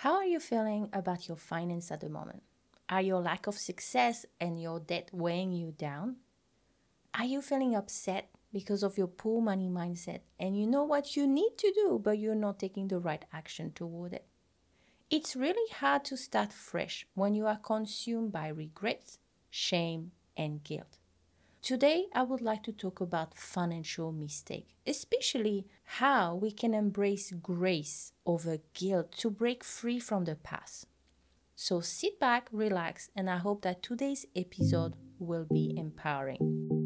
How 0.00 0.14
are 0.14 0.24
you 0.24 0.40
feeling 0.40 0.88
about 0.94 1.28
your 1.28 1.36
finance 1.36 1.90
at 1.90 2.00
the 2.00 2.08
moment? 2.08 2.42
Are 2.88 3.02
your 3.02 3.20
lack 3.20 3.46
of 3.46 3.58
success 3.58 4.24
and 4.40 4.58
your 4.58 4.80
debt 4.80 5.10
weighing 5.12 5.52
you 5.52 5.72
down? 5.72 6.16
Are 7.12 7.26
you 7.26 7.42
feeling 7.42 7.74
upset 7.74 8.30
because 8.50 8.82
of 8.82 8.96
your 8.96 9.08
poor 9.08 9.42
money 9.42 9.68
mindset 9.68 10.20
and 10.38 10.58
you 10.58 10.66
know 10.66 10.84
what 10.84 11.16
you 11.16 11.26
need 11.26 11.58
to 11.58 11.70
do, 11.74 12.00
but 12.02 12.18
you're 12.18 12.34
not 12.34 12.58
taking 12.58 12.88
the 12.88 12.98
right 12.98 13.26
action 13.30 13.72
toward 13.72 14.14
it? 14.14 14.24
It's 15.10 15.36
really 15.36 15.70
hard 15.70 16.06
to 16.06 16.16
start 16.16 16.50
fresh 16.50 17.06
when 17.12 17.34
you 17.34 17.46
are 17.46 17.58
consumed 17.58 18.32
by 18.32 18.48
regrets, 18.48 19.18
shame, 19.50 20.12
and 20.34 20.64
guilt. 20.64 20.96
Today, 21.62 22.06
I 22.14 22.22
would 22.22 22.40
like 22.40 22.62
to 22.64 22.72
talk 22.72 23.02
about 23.02 23.36
financial 23.36 24.12
mistake, 24.12 24.68
especially 24.86 25.66
how 25.84 26.34
we 26.34 26.50
can 26.52 26.72
embrace 26.72 27.32
grace 27.32 28.12
over 28.24 28.58
guilt 28.72 29.12
to 29.18 29.30
break 29.30 29.62
free 29.62 30.00
from 30.00 30.24
the 30.24 30.36
past. 30.36 30.86
So 31.54 31.80
sit 31.80 32.18
back, 32.18 32.48
relax, 32.50 33.10
and 33.14 33.28
I 33.28 33.36
hope 33.36 33.60
that 33.62 33.82
today's 33.82 34.24
episode 34.34 34.94
will 35.18 35.44
be 35.44 35.74
empowering. 35.76 36.79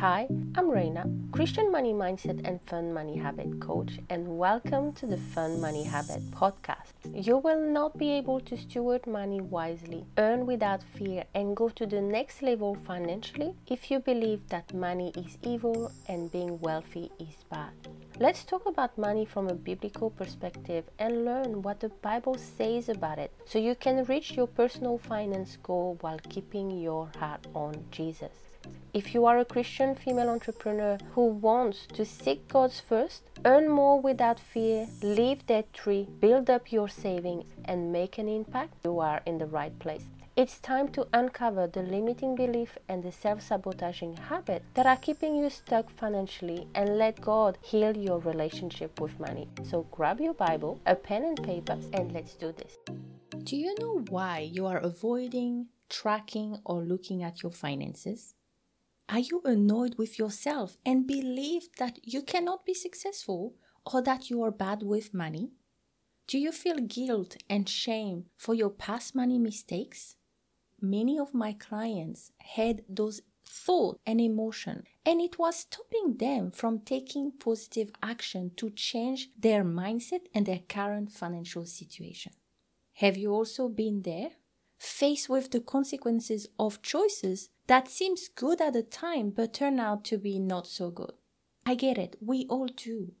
Hi, 0.00 0.26
I'm 0.56 0.68
Reina, 0.68 1.08
Christian 1.30 1.70
money 1.70 1.92
mindset 1.92 2.46
and 2.46 2.60
fun 2.62 2.92
money 2.92 3.16
habit 3.16 3.60
coach, 3.60 4.00
and 4.10 4.38
welcome 4.38 4.92
to 4.94 5.06
the 5.06 5.16
Fun 5.16 5.60
Money 5.60 5.84
Habit 5.84 6.30
podcast. 6.32 6.92
You 7.04 7.38
will 7.38 7.60
not 7.60 7.96
be 7.96 8.10
able 8.10 8.40
to 8.40 8.56
steward 8.56 9.06
money 9.06 9.40
wisely, 9.40 10.04
earn 10.18 10.46
without 10.46 10.82
fear, 10.82 11.24
and 11.34 11.56
go 11.56 11.68
to 11.68 11.86
the 11.86 12.00
next 12.00 12.42
level 12.42 12.74
financially 12.74 13.54
if 13.68 13.90
you 13.90 14.00
believe 14.00 14.48
that 14.48 14.74
money 14.74 15.12
is 15.16 15.38
evil 15.42 15.92
and 16.08 16.30
being 16.30 16.60
wealthy 16.60 17.12
is 17.20 17.44
bad. 17.48 17.70
Let's 18.18 18.44
talk 18.44 18.66
about 18.66 18.98
money 18.98 19.24
from 19.24 19.48
a 19.48 19.54
biblical 19.54 20.10
perspective 20.10 20.84
and 20.98 21.24
learn 21.24 21.62
what 21.62 21.80
the 21.80 21.88
Bible 21.88 22.36
says 22.36 22.88
about 22.88 23.18
it 23.18 23.32
so 23.44 23.58
you 23.58 23.74
can 23.76 24.04
reach 24.04 24.32
your 24.32 24.48
personal 24.48 24.98
finance 24.98 25.56
goal 25.62 25.98
while 26.00 26.18
keeping 26.28 26.70
your 26.70 27.10
heart 27.18 27.46
on 27.54 27.84
Jesus. 27.90 28.43
If 28.94 29.12
you 29.12 29.26
are 29.26 29.38
a 29.38 29.44
Christian 29.44 29.96
female 29.96 30.28
entrepreneur 30.28 30.98
who 31.16 31.26
wants 31.26 31.88
to 31.94 32.04
seek 32.04 32.46
God's 32.46 32.78
first, 32.78 33.24
earn 33.44 33.68
more 33.68 34.00
without 34.00 34.38
fear, 34.38 34.86
leave 35.02 35.44
debt 35.46 35.76
free, 35.76 36.06
build 36.20 36.48
up 36.48 36.70
your 36.70 36.88
savings, 36.88 37.42
and 37.64 37.90
make 37.90 38.18
an 38.18 38.28
impact, 38.28 38.74
you 38.84 39.00
are 39.00 39.20
in 39.26 39.38
the 39.38 39.46
right 39.46 39.76
place. 39.80 40.04
It's 40.36 40.60
time 40.60 40.86
to 40.92 41.08
uncover 41.12 41.66
the 41.66 41.82
limiting 41.82 42.36
belief 42.36 42.78
and 42.88 43.02
the 43.02 43.10
self 43.10 43.42
sabotaging 43.42 44.16
habit 44.16 44.62
that 44.74 44.86
are 44.86 44.96
keeping 44.96 45.34
you 45.34 45.50
stuck 45.50 45.90
financially 45.90 46.68
and 46.76 46.96
let 46.96 47.20
God 47.20 47.58
heal 47.62 47.96
your 47.96 48.20
relationship 48.20 49.00
with 49.00 49.18
money. 49.18 49.48
So 49.64 49.88
grab 49.90 50.20
your 50.20 50.34
Bible, 50.34 50.80
a 50.86 50.94
pen 50.94 51.24
and 51.24 51.42
paper, 51.42 51.76
and 51.94 52.12
let's 52.12 52.34
do 52.34 52.52
this. 52.52 52.78
Do 53.42 53.56
you 53.56 53.74
know 53.80 54.04
why 54.08 54.48
you 54.52 54.66
are 54.66 54.78
avoiding 54.78 55.66
tracking 55.90 56.58
or 56.64 56.80
looking 56.80 57.24
at 57.24 57.42
your 57.42 57.50
finances? 57.50 58.34
Are 59.14 59.20
you 59.20 59.42
annoyed 59.44 59.94
with 59.96 60.18
yourself 60.18 60.76
and 60.84 61.06
believe 61.06 61.68
that 61.78 62.00
you 62.02 62.20
cannot 62.20 62.66
be 62.66 62.74
successful 62.74 63.54
or 63.86 64.02
that 64.02 64.28
you 64.28 64.42
are 64.42 64.50
bad 64.50 64.82
with 64.82 65.14
money? 65.14 65.52
Do 66.26 66.36
you 66.36 66.50
feel 66.50 66.78
guilt 66.78 67.36
and 67.48 67.68
shame 67.68 68.24
for 68.36 68.54
your 68.54 68.70
past 68.70 69.14
money 69.14 69.38
mistakes? 69.38 70.16
Many 70.80 71.16
of 71.16 71.32
my 71.32 71.52
clients 71.52 72.32
had 72.38 72.82
those 72.88 73.20
thoughts 73.46 74.00
and 74.04 74.20
emotion 74.20 74.82
and 75.06 75.20
it 75.20 75.38
was 75.38 75.60
stopping 75.60 76.16
them 76.16 76.50
from 76.50 76.80
taking 76.80 77.30
positive 77.30 77.92
action 78.02 78.50
to 78.56 78.68
change 78.70 79.28
their 79.38 79.62
mindset 79.62 80.22
and 80.34 80.44
their 80.44 80.62
current 80.68 81.12
financial 81.12 81.66
situation. 81.66 82.32
Have 82.94 83.16
you 83.16 83.30
also 83.32 83.68
been 83.68 84.02
there? 84.02 84.30
Faced 84.76 85.28
with 85.28 85.52
the 85.52 85.60
consequences 85.60 86.48
of 86.58 86.82
choices 86.82 87.50
that 87.66 87.88
seems 87.88 88.28
good 88.28 88.60
at 88.60 88.72
the 88.72 88.82
time 88.82 89.30
but 89.30 89.54
turn 89.54 89.80
out 89.80 90.04
to 90.04 90.18
be 90.18 90.38
not 90.38 90.66
so 90.66 90.90
good. 90.90 91.12
I 91.66 91.74
get 91.74 91.98
it, 91.98 92.16
we 92.20 92.46
all 92.48 92.66
do. 92.66 93.12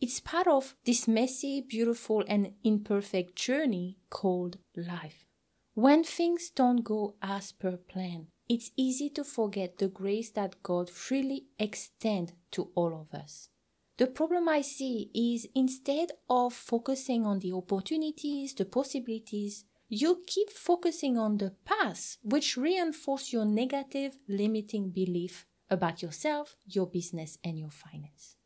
It's 0.00 0.18
part 0.18 0.48
of 0.48 0.74
this 0.84 1.06
messy, 1.06 1.60
beautiful, 1.60 2.24
and 2.26 2.54
imperfect 2.64 3.36
journey 3.36 3.98
called 4.10 4.58
life. 4.76 5.26
When 5.74 6.02
things 6.02 6.50
don't 6.50 6.82
go 6.82 7.14
as 7.22 7.52
per 7.52 7.76
plan, 7.76 8.26
it's 8.48 8.72
easy 8.76 9.08
to 9.10 9.22
forget 9.22 9.78
the 9.78 9.88
grace 9.88 10.30
that 10.32 10.62
God 10.62 10.90
freely 10.90 11.46
extends 11.58 12.32
to 12.50 12.70
all 12.74 12.92
of 13.00 13.18
us. 13.18 13.48
The 13.98 14.08
problem 14.08 14.48
I 14.48 14.62
see 14.62 15.10
is 15.14 15.46
instead 15.54 16.12
of 16.28 16.52
focusing 16.52 17.24
on 17.24 17.38
the 17.38 17.52
opportunities, 17.52 18.54
the 18.54 18.64
possibilities, 18.64 19.64
you 19.94 20.22
keep 20.26 20.48
focusing 20.48 21.18
on 21.18 21.36
the 21.36 21.52
past, 21.66 22.16
which 22.22 22.56
reinforce 22.56 23.30
your 23.30 23.44
negative 23.44 24.16
limiting 24.26 24.88
belief 24.88 25.46
about 25.68 26.00
yourself, 26.00 26.56
your 26.64 26.86
business, 26.86 27.36
and 27.44 27.58
your 27.58 27.68
finance. 27.70 28.36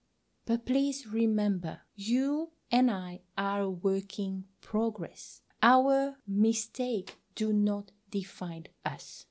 But 0.44 0.66
please 0.66 1.06
remember, 1.06 1.82
you 1.94 2.50
and 2.72 2.90
I 2.90 3.20
are 3.38 3.68
working 3.68 4.46
progress. 4.60 5.42
Our 5.62 6.16
mistake 6.26 7.16
do 7.36 7.52
not 7.52 7.92
define 8.10 8.64
us. 8.84 9.26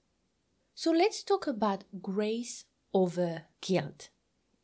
So 0.73 0.91
let's 0.91 1.21
talk 1.21 1.47
about 1.47 1.83
grace 2.01 2.63
over 2.93 3.43
guilt. 3.59 4.07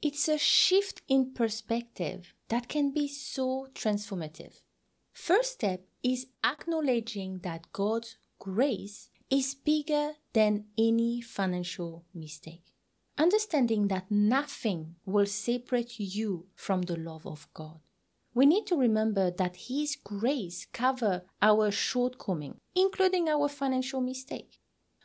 It's 0.02 0.30
a 0.30 0.38
shift 0.38 1.02
in 1.10 1.34
perspective 1.34 2.34
that 2.48 2.70
can 2.70 2.94
be 2.94 3.10
so 3.10 3.68
transformative. 3.74 4.62
First 5.12 5.52
step 5.52 5.82
is 6.04 6.28
acknowledging 6.44 7.40
that 7.40 7.72
God's 7.72 8.18
grace 8.40 9.10
is 9.30 9.56
bigger 9.56 10.14
than 10.34 10.66
any 10.78 11.22
financial 11.22 12.06
mistake. 12.14 12.74
Understanding 13.18 13.88
that 13.88 14.10
nothing 14.10 14.96
will 15.06 15.26
separate 15.26 16.00
you 16.00 16.48
from 16.56 16.84
the 16.84 16.98
love 16.98 17.26
of 17.26 17.48
God. 17.54 17.80
We 18.34 18.46
need 18.46 18.66
to 18.68 18.78
remember 18.78 19.30
that 19.32 19.68
His 19.68 19.96
grace 19.96 20.66
covers 20.72 21.22
our 21.42 21.70
shortcoming, 21.70 22.58
including 22.74 23.28
our 23.28 23.50
financial 23.50 24.02
mistake. 24.02 24.60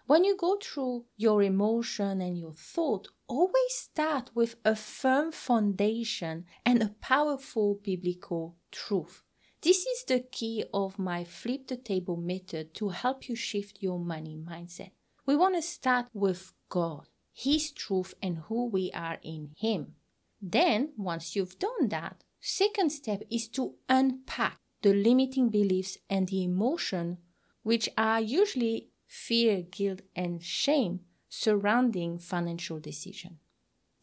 When 0.06 0.24
you 0.24 0.36
go 0.36 0.56
through 0.62 1.06
your 1.16 1.42
emotion 1.42 2.20
and 2.20 2.38
your 2.38 2.52
thought, 2.52 3.08
always 3.26 3.74
start 3.74 4.30
with 4.34 4.54
a 4.64 4.76
firm 4.76 5.32
foundation 5.32 6.46
and 6.64 6.80
a 6.80 6.94
powerful 7.00 7.80
biblical 7.82 8.56
truth. 8.70 9.24
This 9.66 9.84
is 9.84 10.04
the 10.04 10.20
key 10.20 10.64
of 10.72 10.96
my 10.96 11.24
flip 11.24 11.66
the 11.66 11.76
table 11.76 12.16
method 12.16 12.72
to 12.74 12.90
help 12.90 13.28
you 13.28 13.34
shift 13.34 13.82
your 13.82 13.98
money 13.98 14.38
mindset. 14.38 14.92
We 15.26 15.34
want 15.34 15.56
to 15.56 15.62
start 15.62 16.06
with 16.14 16.52
God, 16.68 17.08
His 17.32 17.72
truth, 17.72 18.14
and 18.22 18.38
who 18.46 18.68
we 18.68 18.92
are 18.92 19.18
in 19.22 19.50
Him. 19.58 19.96
Then, 20.40 20.92
once 20.96 21.34
you've 21.34 21.58
done 21.58 21.88
that, 21.88 22.22
second 22.40 22.90
step 22.90 23.24
is 23.28 23.48
to 23.58 23.74
unpack 23.88 24.60
the 24.82 24.94
limiting 24.94 25.48
beliefs 25.48 25.98
and 26.08 26.28
the 26.28 26.44
emotion, 26.44 27.18
which 27.64 27.88
are 27.98 28.20
usually 28.20 28.90
fear, 29.08 29.62
guilt, 29.62 30.02
and 30.14 30.44
shame 30.44 31.00
surrounding 31.28 32.20
financial 32.20 32.78
decision. 32.78 33.40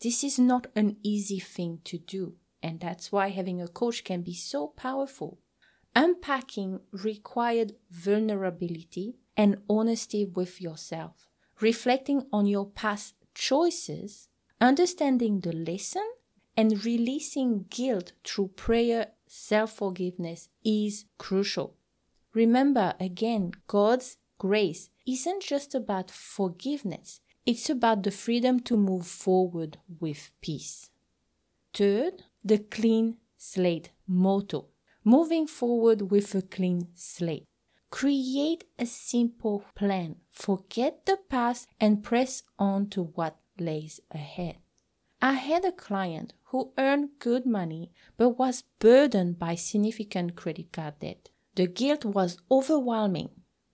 This 0.02 0.26
is 0.26 0.38
not 0.38 0.68
an 0.76 0.98
easy 1.04 1.40
thing 1.40 1.80
to 1.86 1.98
do, 1.98 2.34
and 2.62 2.82
that's 2.82 3.14
why 3.14 3.30
having 3.30 3.62
a 3.62 3.70
coach 3.70 4.04
can 4.04 4.24
be 4.24 4.34
so 4.34 4.68
powerful. 4.68 5.40
Unpacking 5.96 6.80
required 6.92 7.76
vulnerability 7.92 9.16
and 9.38 9.62
honesty 9.70 10.26
with 10.26 10.60
yourself, 10.60 11.28
reflecting 11.60 12.26
on 12.34 12.48
your 12.48 12.66
past 12.66 13.14
choices, 13.36 14.28
understanding 14.60 15.40
the 15.40 15.52
lesson, 15.52 16.08
and 16.58 16.84
releasing 16.84 17.66
guilt 17.70 18.14
through 18.24 18.48
prayer, 18.50 19.12
self 19.28 19.74
forgiveness 19.74 20.50
is 20.64 21.06
crucial. 21.18 21.76
Remember 22.34 22.96
again, 23.00 23.52
God's 23.68 24.18
grace 24.40 24.90
isn't 25.06 25.44
just 25.44 25.76
about 25.76 26.10
forgiveness, 26.10 27.22
it's 27.46 27.70
about 27.70 28.02
the 28.02 28.12
freedom 28.12 28.60
to 28.62 28.76
move 28.78 29.06
forward 29.06 29.78
with 30.00 30.32
peace. 30.42 30.90
Third, 31.74 32.24
the 32.44 32.60
clean 32.60 33.18
slate 33.38 33.92
motto 34.08 34.68
moving 35.04 35.48
forward 35.48 36.12
with 36.12 36.34
a 36.36 36.42
clean 36.42 36.88
slate. 36.94 37.46
Create 37.90 38.64
a 38.80 38.86
simple 38.86 39.64
plan. 39.76 40.16
Forget 40.32 41.06
the 41.06 41.18
past 41.30 41.68
and 41.80 42.04
press 42.04 42.44
on 42.58 42.90
to 42.90 43.04
what 43.04 43.38
lays 43.60 44.00
ahead. 44.12 44.58
I 45.22 45.34
had 45.34 45.64
a 45.64 45.72
client 45.72 46.34
who 46.46 46.74
earned 46.78 47.12
good 47.20 47.46
money 47.46 47.92
but 48.18 48.38
was 48.38 48.64
burdened 48.80 49.40
by 49.40 49.56
significant 49.56 50.36
credit 50.36 50.74
card 50.74 51.00
debt. 51.00 51.30
The 51.56 51.68
guilt 51.68 52.04
was 52.04 52.38
overwhelming. 52.50 53.30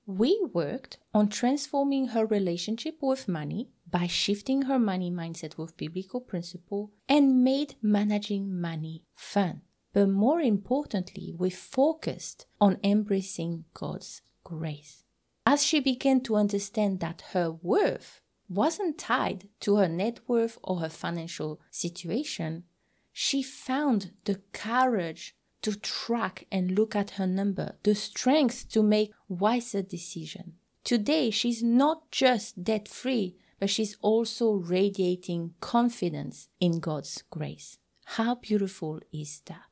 We 0.05 0.39
worked 0.53 0.97
on 1.13 1.29
transforming 1.29 2.07
her 2.09 2.25
relationship 2.25 2.97
with 3.01 3.27
money 3.27 3.69
by 3.89 4.07
shifting 4.07 4.63
her 4.63 4.77
money 4.79 5.09
mindset 5.09 5.57
with 5.57 5.77
biblical 5.77 6.19
principle 6.19 6.91
and 7.07 7.43
made 7.43 7.75
managing 7.81 8.59
money 8.59 9.03
fun. 9.15 9.61
But 9.93 10.07
more 10.07 10.41
importantly, 10.41 11.33
we 11.37 11.49
focused 11.49 12.45
on 12.61 12.77
embracing 12.83 13.65
God's 13.73 14.21
grace. 14.43 15.03
As 15.45 15.65
she 15.65 15.79
began 15.79 16.21
to 16.21 16.35
understand 16.35 16.99
that 16.99 17.23
her 17.33 17.51
worth 17.51 18.21
wasn't 18.47 18.97
tied 18.97 19.47
to 19.61 19.77
her 19.77 19.87
net 19.87 20.19
worth 20.27 20.57
or 20.63 20.79
her 20.79 20.89
financial 20.89 21.59
situation, 21.71 22.63
she 23.11 23.41
found 23.41 24.11
the 24.25 24.41
courage 24.53 25.35
to 25.61 25.75
track 25.75 26.45
and 26.51 26.71
look 26.71 26.95
at 26.95 27.11
her 27.11 27.27
number, 27.27 27.75
the 27.83 27.95
strength 27.95 28.69
to 28.69 28.81
make 28.81 29.11
wiser 29.27 29.81
decisions. 29.81 30.53
Today, 30.83 31.29
she's 31.29 31.61
not 31.61 32.09
just 32.11 32.63
debt 32.63 32.87
free, 32.87 33.35
but 33.59 33.69
she's 33.69 33.97
also 34.01 34.53
radiating 34.53 35.53
confidence 35.59 36.47
in 36.59 36.79
God's 36.79 37.23
grace. 37.29 37.77
How 38.05 38.35
beautiful 38.35 39.01
is 39.11 39.41
that? 39.45 39.68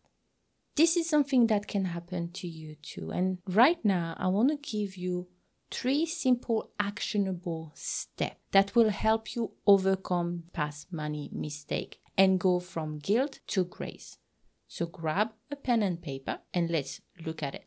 This 0.78 0.96
is 0.96 1.10
something 1.10 1.48
that 1.48 1.68
can 1.68 1.86
happen 1.86 2.32
to 2.34 2.48
you 2.48 2.76
too. 2.76 3.10
And 3.10 3.40
right 3.48 3.84
now, 3.84 4.16
I 4.20 4.28
want 4.28 4.50
to 4.50 4.58
give 4.58 4.96
you 4.96 5.28
three 5.72 6.06
simple 6.06 6.70
actionable 6.80 7.72
steps 7.74 8.38
that 8.52 8.76
will 8.76 8.90
help 8.90 9.36
you 9.36 9.54
overcome 9.66 10.44
past 10.54 10.94
money 10.94 11.32
mistake 11.34 12.00
and 12.16 12.40
go 12.40 12.60
from 12.60 13.00
guilt 13.00 13.40
to 13.48 13.66
grace. 13.66 14.20
So 14.68 14.86
grab 14.86 15.30
a 15.50 15.56
pen 15.56 15.82
and 15.82 16.00
paper 16.00 16.42
and 16.54 16.70
let's 16.70 17.02
look 17.26 17.42
at 17.42 17.56
it. 17.56 17.66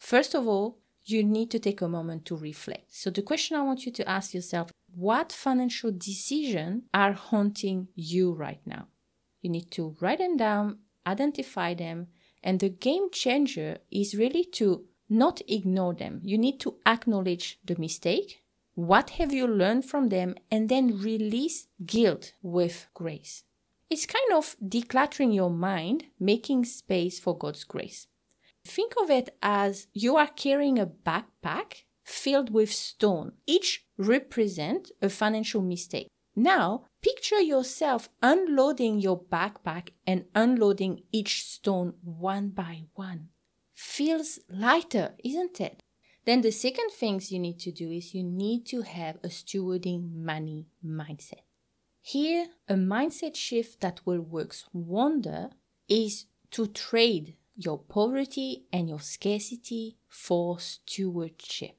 First 0.00 0.34
of 0.34 0.48
all, 0.48 0.78
you 1.04 1.22
need 1.22 1.52
to 1.52 1.60
take 1.60 1.80
a 1.80 1.88
moment 1.88 2.24
to 2.24 2.36
reflect. 2.36 2.92
So 2.92 3.08
the 3.08 3.22
question 3.22 3.56
I 3.56 3.62
want 3.62 3.86
you 3.86 3.92
to 3.92 4.08
ask 4.08 4.34
yourself, 4.34 4.72
what 4.92 5.30
financial 5.30 5.92
decisions 5.92 6.82
are 6.92 7.12
haunting 7.12 7.86
you 7.94 8.32
right 8.32 8.60
now? 8.66 8.88
You 9.42 9.50
need 9.50 9.70
to 9.72 9.96
write 10.00 10.18
them 10.18 10.36
down, 10.36 10.78
identify 11.06 11.74
them, 11.74 12.08
and 12.42 12.60
the 12.60 12.68
game 12.68 13.10
changer 13.10 13.78
is 13.90 14.14
really 14.14 14.44
to 14.44 14.84
not 15.08 15.40
ignore 15.48 15.94
them. 15.94 16.20
You 16.22 16.38
need 16.38 16.60
to 16.60 16.76
acknowledge 16.86 17.58
the 17.64 17.76
mistake. 17.78 18.42
What 18.74 19.10
have 19.10 19.32
you 19.32 19.46
learned 19.46 19.84
from 19.84 20.08
them? 20.08 20.36
And 20.50 20.68
then 20.68 20.98
release 21.00 21.68
guilt 21.84 22.34
with 22.42 22.86
grace. 22.94 23.44
It's 23.90 24.06
kind 24.06 24.32
of 24.34 24.56
decluttering 24.62 25.34
your 25.34 25.50
mind, 25.50 26.04
making 26.20 26.66
space 26.66 27.18
for 27.18 27.36
God's 27.36 27.64
grace. 27.64 28.06
Think 28.64 28.94
of 29.02 29.10
it 29.10 29.34
as 29.42 29.86
you 29.94 30.16
are 30.16 30.26
carrying 30.26 30.78
a 30.78 30.86
backpack 30.86 31.84
filled 32.04 32.50
with 32.50 32.70
stone. 32.70 33.32
Each 33.46 33.84
represent 33.96 34.90
a 35.00 35.08
financial 35.08 35.62
mistake. 35.62 36.08
Now, 36.38 36.84
picture 37.02 37.40
yourself 37.40 38.08
unloading 38.22 39.00
your 39.00 39.20
backpack 39.20 39.88
and 40.06 40.26
unloading 40.36 41.02
each 41.10 41.42
stone 41.42 41.94
one 42.04 42.50
by 42.50 42.84
one. 42.94 43.30
Feels 43.74 44.38
lighter, 44.48 45.16
isn't 45.24 45.60
it? 45.60 45.82
Then 46.26 46.42
the 46.42 46.52
second 46.52 46.92
things 46.92 47.32
you 47.32 47.40
need 47.40 47.58
to 47.58 47.72
do 47.72 47.90
is 47.90 48.14
you 48.14 48.22
need 48.22 48.66
to 48.66 48.82
have 48.82 49.16
a 49.16 49.30
stewarding 49.30 50.14
money 50.14 50.68
mindset. 50.86 51.42
Here, 52.00 52.46
a 52.68 52.74
mindset 52.74 53.34
shift 53.34 53.80
that 53.80 54.06
will 54.06 54.20
work 54.20 54.54
wonder 54.72 55.50
is 55.88 56.26
to 56.52 56.68
trade 56.68 57.34
your 57.56 57.78
poverty 57.78 58.62
and 58.72 58.88
your 58.88 59.00
scarcity 59.00 59.96
for 60.06 60.60
stewardship. 60.60 61.78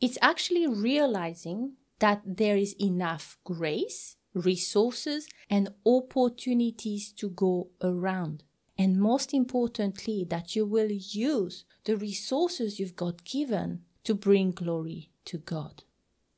It's 0.00 0.18
actually 0.20 0.66
realizing 0.66 1.74
that 2.02 2.20
there 2.26 2.56
is 2.56 2.74
enough 2.80 3.38
grace, 3.44 4.16
resources, 4.34 5.28
and 5.48 5.68
opportunities 5.86 7.12
to 7.12 7.30
go 7.30 7.68
around. 7.80 8.42
And 8.76 9.00
most 9.00 9.32
importantly, 9.32 10.26
that 10.28 10.56
you 10.56 10.66
will 10.66 10.90
use 10.90 11.64
the 11.84 11.96
resources 11.96 12.80
you've 12.80 12.96
got 12.96 13.24
given 13.24 13.82
to 14.02 14.16
bring 14.16 14.50
glory 14.50 15.10
to 15.26 15.38
God. 15.38 15.84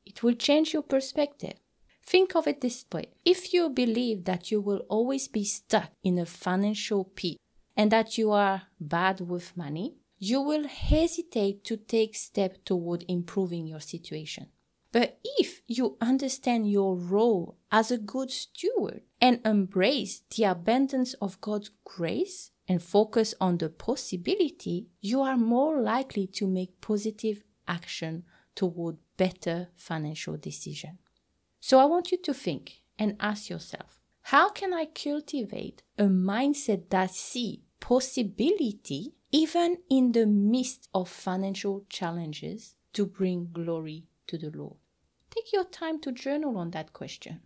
It 0.05 0.21
will 0.21 0.35
change 0.35 0.71
your 0.71 0.83
perspective. 0.83 1.57
Think 2.05 2.35
of 2.35 2.45
it 2.45 2.61
this 2.61 2.85
way 2.93 3.07
if 3.25 3.51
you 3.51 3.67
believe 3.69 4.25
that 4.25 4.51
you 4.51 4.61
will 4.61 4.83
always 4.87 5.27
be 5.27 5.45
stuck 5.45 5.89
in 6.03 6.19
a 6.19 6.27
financial 6.27 7.05
pit 7.05 7.37
and 7.75 7.91
that 7.91 8.19
you 8.19 8.31
are 8.31 8.61
bad 8.79 9.19
with 9.19 9.57
money, 9.57 9.95
you 10.19 10.41
will 10.41 10.67
hesitate 10.67 11.63
to 11.63 11.75
take 11.75 12.15
steps 12.15 12.59
toward 12.65 13.03
improving 13.07 13.65
your 13.65 13.79
situation. 13.79 14.49
But 14.95 15.19
if 15.25 15.61
you 15.67 15.97
understand 15.99 16.71
your 16.71 16.95
role 16.95 17.57
as 17.69 17.91
a 17.91 17.97
good 17.97 18.31
steward 18.31 19.01
and 19.19 19.41
embrace 19.43 20.21
the 20.33 20.45
abundance 20.45 21.15
of 21.15 21.41
God's 21.41 21.69
grace 21.83 22.51
and 22.65 22.81
focus 22.81 23.35
on 23.41 23.57
the 23.57 23.67
possibility, 23.67 24.87
you 25.01 25.19
are 25.19 25.35
more 25.35 25.81
likely 25.81 26.27
to 26.27 26.47
make 26.47 26.79
positive 26.79 27.43
action 27.67 28.23
toward 28.55 28.95
better 29.17 29.67
financial 29.75 30.37
decision. 30.37 30.97
So 31.59 31.79
I 31.79 31.83
want 31.83 32.13
you 32.13 32.17
to 32.19 32.33
think 32.33 32.79
and 32.97 33.17
ask 33.19 33.49
yourself, 33.49 33.99
how 34.21 34.47
can 34.47 34.73
I 34.73 34.85
cultivate 34.85 35.83
a 35.97 36.03
mindset 36.03 36.89
that 36.91 37.11
see 37.11 37.63
possibility 37.81 39.11
even 39.33 39.79
in 39.89 40.13
the 40.13 40.25
midst 40.25 40.87
of 40.93 41.09
financial 41.09 41.83
challenges 41.89 42.75
to 42.93 43.05
bring 43.05 43.49
glory 43.51 44.05
to 44.27 44.37
the 44.37 44.51
Lord? 44.51 44.77
Take 45.35 45.51
your 45.51 45.65
time 45.65 45.99
to 45.99 46.11
journal 46.13 46.57
on 46.57 46.71
that 46.71 46.93
question. 46.93 47.41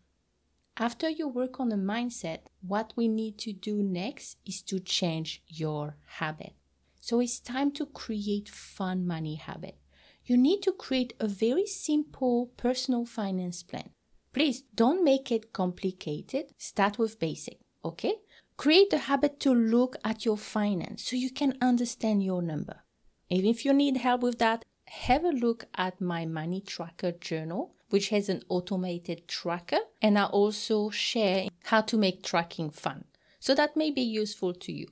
After 0.77 1.09
you 1.09 1.27
work 1.27 1.59
on 1.59 1.69
the 1.69 1.75
mindset, 1.75 2.41
what 2.61 2.93
we 2.95 3.07
need 3.07 3.37
to 3.39 3.51
do 3.51 3.81
next 3.81 4.37
is 4.45 4.61
to 4.63 4.79
change 4.79 5.41
your 5.47 5.97
habit. 6.05 6.53
So 7.01 7.19
it's 7.19 7.39
time 7.39 7.71
to 7.71 7.87
create 7.87 8.47
fun 8.47 9.07
money 9.07 9.35
habit. 9.35 9.77
You 10.23 10.37
need 10.37 10.61
to 10.63 10.71
create 10.71 11.13
a 11.19 11.27
very 11.27 11.65
simple 11.65 12.51
personal 12.55 13.05
finance 13.05 13.63
plan. 13.63 13.89
Please 14.31 14.61
don't 14.75 15.03
make 15.03 15.31
it 15.31 15.51
complicated. 15.51 16.53
Start 16.57 16.99
with 16.99 17.19
basic, 17.19 17.57
okay? 17.83 18.13
Create 18.55 18.93
a 18.93 18.99
habit 18.99 19.39
to 19.39 19.51
look 19.51 19.95
at 20.05 20.23
your 20.25 20.37
finance 20.37 21.03
so 21.03 21.15
you 21.15 21.31
can 21.31 21.57
understand 21.61 22.23
your 22.23 22.43
number. 22.43 22.83
Even 23.29 23.49
if 23.49 23.65
you 23.65 23.73
need 23.73 23.97
help 23.97 24.21
with 24.21 24.37
that, 24.37 24.65
have 24.85 25.23
a 25.23 25.29
look 25.29 25.65
at 25.75 25.99
my 25.99 26.25
money 26.25 26.61
tracker 26.61 27.11
journal, 27.11 27.75
which 27.89 28.09
has 28.09 28.29
an 28.29 28.43
automated 28.49 29.27
tracker, 29.27 29.79
and 30.01 30.17
I 30.17 30.25
also 30.25 30.89
share 30.89 31.47
how 31.65 31.81
to 31.81 31.97
make 31.97 32.23
tracking 32.23 32.69
fun. 32.69 33.05
So 33.39 33.55
that 33.55 33.75
may 33.75 33.91
be 33.91 34.01
useful 34.01 34.53
to 34.53 34.71
you. 34.71 34.87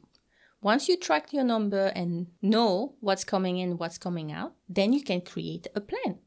Once 0.62 0.88
you 0.90 0.98
track 0.98 1.34
your 1.34 1.44
number 1.44 1.88
and 1.96 2.28
know 2.42 2.96
what's 3.00 3.24
coming 3.24 3.58
in, 3.58 3.78
what's 3.78 3.98
coming 3.98 4.32
out, 4.32 4.54
then 4.68 4.94
you 4.94 5.04
can 5.04 5.22
create 5.22 5.68
a 5.76 5.82
plan. 5.82 6.18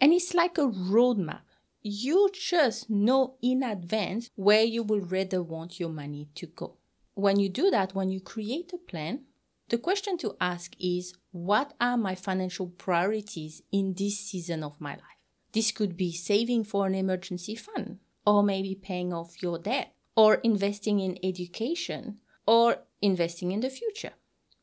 And 0.00 0.12
it's 0.12 0.34
like 0.34 0.58
a 0.58 0.68
roadmap. 0.68 1.42
You 1.82 2.28
just 2.32 2.90
know 2.90 3.36
in 3.40 3.62
advance 3.62 4.30
where 4.34 4.64
you 4.64 4.82
will 4.82 5.00
rather 5.00 5.42
want 5.42 5.78
your 5.78 5.90
money 5.90 6.28
to 6.34 6.46
go 6.46 6.78
when 7.16 7.40
you 7.40 7.48
do 7.48 7.70
that, 7.70 7.94
when 7.94 8.10
you 8.10 8.20
create 8.20 8.72
a 8.74 8.78
plan, 8.78 9.24
the 9.70 9.78
question 9.78 10.18
to 10.18 10.36
ask 10.38 10.74
is 10.78 11.14
what 11.32 11.72
are 11.80 11.96
my 11.96 12.14
financial 12.14 12.68
priorities 12.68 13.62
in 13.72 13.94
this 13.94 14.18
season 14.18 14.62
of 14.62 14.80
my 14.80 14.92
life? 14.92 15.00
This 15.56 15.72
could 15.72 15.96
be 15.96 16.12
saving 16.12 16.64
for 16.64 16.86
an 16.86 16.94
emergency 16.94 17.54
fund, 17.54 18.00
or 18.26 18.42
maybe 18.42 18.74
paying 18.74 19.14
off 19.14 19.42
your 19.42 19.58
debt, 19.58 19.94
or 20.14 20.34
investing 20.34 21.00
in 21.00 21.18
education, 21.22 22.18
or 22.46 22.80
investing 23.00 23.52
in 23.52 23.60
the 23.60 23.70
future. 23.70 24.12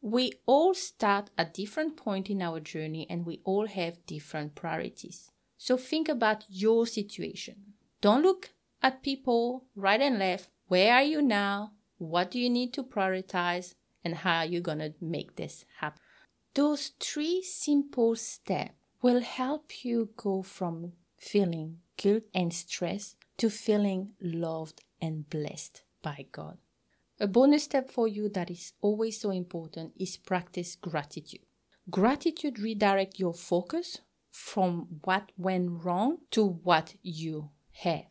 We 0.01 0.33
all 0.45 0.75
start 0.75 1.31
at 1.35 1.55
different 1.55 1.97
point 1.97 2.29
in 2.29 2.43
our 2.43 2.59
journey 2.59 3.07
and 3.09 3.25
we 3.25 3.41
all 3.43 3.65
have 3.65 4.05
different 4.05 4.53
priorities. 4.53 5.31
So 5.57 5.77
think 5.77 6.09
about 6.09 6.45
your 6.47 6.85
situation. 6.85 7.73
Don't 7.99 8.21
look 8.21 8.51
at 8.83 9.01
people 9.01 9.65
right 9.75 9.99
and 9.99 10.19
left. 10.19 10.49
Where 10.67 10.93
are 10.93 11.01
you 11.01 11.23
now? 11.23 11.71
what 11.97 12.29
do 12.29 12.39
you 12.39 12.51
need 12.51 12.71
to 12.73 12.83
prioritize, 12.83 13.73
and 14.03 14.13
how 14.13 14.41
are 14.41 14.45
you 14.45 14.61
going 14.61 14.77
to 14.77 14.93
make 15.01 15.37
this 15.37 15.65
happen. 15.79 16.01
Those 16.53 16.91
three 16.99 17.41
simple 17.41 18.15
steps 18.15 18.82
will 19.03 19.19
help 19.21 19.83
you 19.83 20.09
go 20.15 20.41
from 20.41 20.93
feeling 21.17 21.77
guilt 21.97 22.23
and 22.33 22.53
stress 22.53 23.15
to 23.37 23.49
feeling 23.49 24.13
loved 24.21 24.81
and 25.01 25.29
blessed 25.29 25.83
by 26.01 26.25
God. 26.31 26.57
A 27.19 27.27
bonus 27.27 27.65
step 27.65 27.91
for 27.91 28.07
you 28.07 28.29
that 28.29 28.49
is 28.49 28.71
always 28.79 29.19
so 29.19 29.29
important 29.29 29.91
is 29.99 30.15
practice 30.15 30.75
gratitude. 30.75 31.41
Gratitude 31.89 32.59
redirect 32.59 33.19
your 33.19 33.33
focus 33.33 33.99
from 34.31 34.87
what 35.03 35.33
went 35.37 35.83
wrong 35.83 36.19
to 36.31 36.45
what 36.45 36.95
you 37.03 37.49
have. 37.83 38.05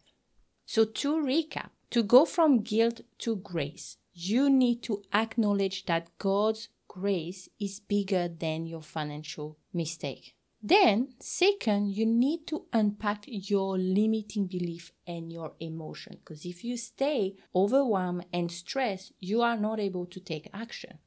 So 0.67 0.85
to 0.85 1.17
recap, 1.17 1.71
to 1.91 2.03
go 2.03 2.27
from 2.27 2.61
guilt 2.61 3.01
to 3.21 3.37
grace, 3.37 3.97
you 4.13 4.51
need 4.51 4.83
to 4.83 5.03
acknowledge 5.15 5.87
that 5.87 6.11
God's 6.19 6.69
grace 6.87 7.49
is 7.59 7.81
bigger 7.81 8.29
than 8.29 8.67
your 8.67 8.83
financial 8.83 9.57
mistake. 9.73 10.35
Then, 10.63 11.15
second, 11.19 11.89
you 11.97 12.07
need 12.07 12.47
to 12.47 12.67
unpack 12.73 13.25
your 13.27 13.77
limiting 13.77 14.47
belief 14.47 14.93
and 15.07 15.33
your 15.33 15.55
emotion. 15.59 16.19
Because 16.21 16.45
if 16.47 16.63
you 16.63 16.77
stay 16.77 17.35
overwhelmed 17.53 18.27
and 18.33 18.51
stressed, 18.51 19.13
you 19.19 19.43
are 19.43 19.57
not 19.57 19.81
able 19.81 20.07
to 20.07 20.21
take 20.21 20.49
action. 20.55 20.99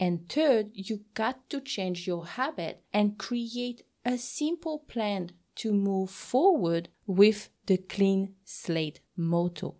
And 0.00 0.28
third, 0.28 0.70
you 0.72 1.04
got 1.14 1.48
to 1.50 1.60
change 1.60 2.08
your 2.08 2.26
habit 2.26 2.82
and 2.92 3.18
create 3.18 3.82
a 4.04 4.18
simple 4.18 4.80
plan 4.80 5.30
to 5.56 5.72
move 5.72 6.10
forward 6.10 6.88
with 7.06 7.50
the 7.66 7.76
clean 7.76 8.34
slate 8.44 9.00
motto. 9.16 9.76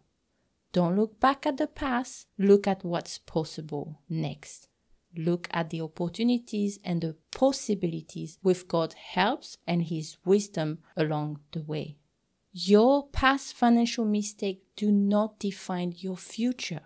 Don't 0.73 0.97
look 0.97 1.19
back 1.19 1.47
at 1.47 1.57
the 1.57 1.67
past, 1.67 2.27
look 2.37 2.67
at 2.67 2.85
what's 2.85 3.19
possible 3.19 4.01
next. 4.09 4.68
Look 5.17 5.49
at 5.51 5.71
the 5.71 5.81
opportunities 5.81 6.79
and 6.85 7.01
the 7.01 7.17
possibilities 7.31 8.39
with 8.43 8.69
God's 8.69 8.95
help 8.95 9.45
and 9.67 9.83
His 9.83 10.17
wisdom 10.25 10.79
along 10.97 11.41
the 11.53 11.63
way. 11.63 11.97
Your 12.53 13.09
past 13.09 13.55
financial 13.55 14.05
mistakes 14.05 14.63
do 14.77 14.91
not 14.91 15.39
define 15.39 15.95
your 15.97 16.17
future. 16.17 16.83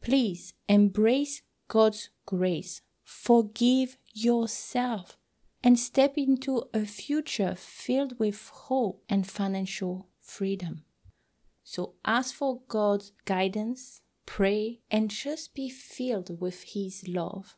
Please 0.00 0.54
embrace 0.68 1.42
God's 1.68 2.10
grace, 2.26 2.82
forgive 3.04 3.96
yourself, 4.12 5.16
and 5.62 5.78
step 5.78 6.14
into 6.16 6.64
a 6.74 6.84
future 6.84 7.54
filled 7.56 8.18
with 8.18 8.48
hope 8.48 9.02
and 9.08 9.26
financial 9.26 10.08
freedom. 10.20 10.84
So 11.62 11.94
ask 12.04 12.34
for 12.34 12.62
God's 12.68 13.12
guidance, 13.24 14.00
pray, 14.26 14.80
and 14.90 15.08
just 15.08 15.54
be 15.54 15.70
filled 15.70 16.40
with 16.40 16.62
His 16.74 17.06
love. 17.06 17.56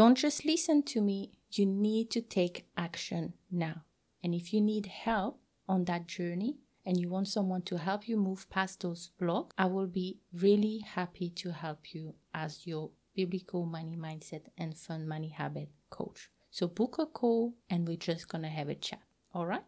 Don't 0.00 0.16
just 0.16 0.46
listen 0.46 0.82
to 0.84 1.02
me, 1.02 1.30
you 1.50 1.66
need 1.66 2.08
to 2.12 2.22
take 2.22 2.64
action 2.74 3.34
now. 3.50 3.82
And 4.24 4.34
if 4.34 4.54
you 4.54 4.62
need 4.62 4.86
help 4.86 5.38
on 5.68 5.84
that 5.84 6.06
journey 6.06 6.56
and 6.86 6.98
you 6.98 7.10
want 7.10 7.28
someone 7.28 7.60
to 7.64 7.76
help 7.76 8.08
you 8.08 8.16
move 8.16 8.48
past 8.48 8.80
those 8.80 9.10
blocks, 9.20 9.54
I 9.58 9.66
will 9.66 9.88
be 9.88 10.16
really 10.32 10.78
happy 10.78 11.28
to 11.40 11.52
help 11.52 11.92
you 11.92 12.14
as 12.32 12.66
your 12.66 12.92
biblical 13.14 13.66
money 13.66 13.94
mindset 13.94 14.44
and 14.56 14.74
fun 14.74 15.06
money 15.06 15.28
habit 15.28 15.68
coach. 15.90 16.30
So 16.50 16.66
book 16.66 16.96
a 16.98 17.04
call 17.04 17.52
and 17.68 17.86
we're 17.86 17.98
just 17.98 18.26
gonna 18.26 18.48
have 18.48 18.70
a 18.70 18.76
chat. 18.76 19.02
All 19.34 19.44
right? 19.44 19.64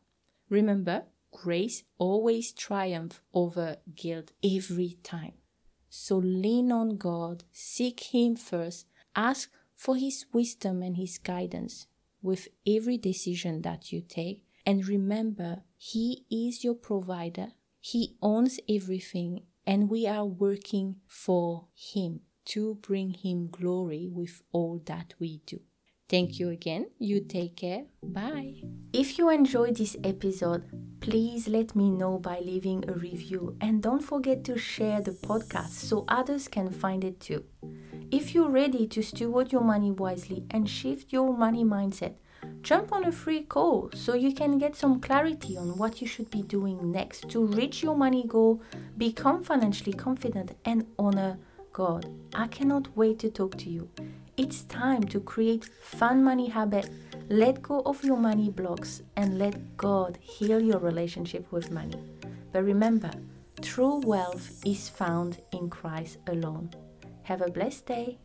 Remember, 0.49 1.03
grace 1.31 1.83
always 1.99 2.55
triumph 2.55 3.21
over 3.35 3.77
guilt 3.95 4.33
every 4.43 4.97
time. 5.03 5.35
So 5.91 6.17
lean 6.17 6.73
on 6.73 6.97
God, 6.97 7.45
seek 7.53 8.01
Him 8.15 8.37
first, 8.37 8.87
ask 9.15 9.51
for 9.83 9.97
His 9.97 10.27
wisdom 10.33 10.81
and 10.81 10.97
His 10.97 11.19
guidance 11.19 11.89
with 12.23 12.47
every 12.65 12.97
decision 12.97 13.63
that 13.63 13.91
you 13.91 14.01
take. 14.01 14.45
And 14.65 14.87
remember, 14.87 15.65
He 15.77 16.25
is 16.31 16.63
your 16.63 16.77
provider, 16.77 17.49
He 17.81 18.15
owns 18.23 18.61
everything, 18.69 19.43
and 19.67 19.91
we 19.91 20.07
are 20.07 20.25
working 20.25 20.97
for 21.09 21.67
Him 21.75 22.21
to 22.45 22.77
bring 22.77 23.11
Him 23.11 23.49
glory 23.51 24.09
with 24.09 24.43
all 24.53 24.81
that 24.87 25.15
we 25.19 25.41
do. 25.47 25.59
Thank 26.09 26.39
you 26.39 26.51
again. 26.51 26.87
You 26.99 27.21
take 27.25 27.57
care. 27.57 27.87
Bye. 28.05 28.63
If 28.93 29.19
you 29.19 29.31
enjoyed 29.31 29.77
this 29.79 29.97
episode, 30.05 30.63
please 31.01 31.49
let 31.49 31.75
me 31.75 31.91
know 31.91 32.19
by 32.19 32.39
leaving 32.39 32.85
a 32.87 32.93
review 32.93 33.57
and 33.61 33.83
don't 33.83 34.05
forget 34.05 34.45
to 34.45 34.59
share 34.59 35.01
the 35.01 35.13
podcast 35.13 35.71
so 35.71 36.05
others 36.07 36.47
can 36.47 36.71
find 36.71 37.03
it 37.03 37.19
too. 37.19 37.45
If 38.13 38.35
you're 38.35 38.51
ready 38.51 38.87
to 38.89 39.03
steward 39.03 39.53
your 39.53 39.63
money 39.63 39.91
wisely 39.91 40.45
and 40.51 40.69
shift 40.69 41.15
your 41.15 41.35
money 41.35 41.65
mindset, 41.65 42.17
jump 42.61 42.93
on 42.93 43.07
a 43.07 43.11
free 43.11 43.41
call 43.41 43.89
so 43.95 44.13
you 44.13 44.35
can 44.35 44.59
get 44.59 44.77
some 44.77 45.01
clarity 45.01 45.57
on 45.57 45.79
what 45.79 46.03
you 46.03 46.07
should 46.07 46.31
be 46.31 46.43
doing 46.43 46.93
next 46.93 47.31
to 47.31 47.47
reach 47.47 47.83
your 47.83 47.97
money 47.97 48.27
goal, 48.29 48.61
become 48.99 49.43
financially 49.43 49.95
confident, 49.95 50.55
and 50.67 50.85
honor 50.99 51.39
God. 51.73 52.05
I 52.35 52.49
cannot 52.49 52.95
wait 52.95 53.19
to 53.21 53.31
talk 53.31 53.57
to 53.57 53.71
you. 53.71 53.89
It's 54.37 54.65
time 54.65 55.05
to 55.05 55.19
create 55.19 55.65
fun 55.81 56.23
money 56.23 56.51
habit. 56.51 56.91
Let 57.31 57.63
go 57.63 57.81
of 57.87 58.05
your 58.05 58.19
money 58.19 58.51
blocks 58.51 59.01
and 59.17 59.39
let 59.39 59.79
God 59.79 60.19
heal 60.21 60.61
your 60.61 60.81
relationship 60.81 61.51
with 61.51 61.71
money. 61.71 62.05
But 62.53 62.65
remember, 62.65 63.13
true 63.63 64.03
wealth 64.05 64.61
is 64.67 64.91
found 64.91 65.41
in 65.51 65.71
Christ 65.71 66.19
alone. 66.27 66.75
Have 67.25 67.41
a 67.41 67.51
blessed 67.51 67.87
day. 67.87 68.19